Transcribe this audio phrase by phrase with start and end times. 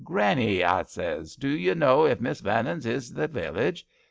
[0.03, 3.85] 'Granny/ a zays, *do you know ef Miss Veraon is i* the village?'